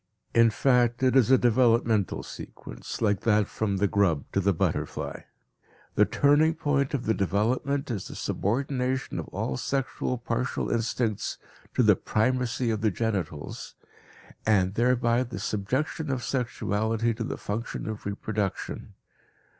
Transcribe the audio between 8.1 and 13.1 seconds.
subordination of all sexual partial instincts to the primacy of the